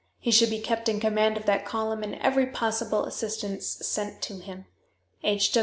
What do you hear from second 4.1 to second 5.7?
to him. "H.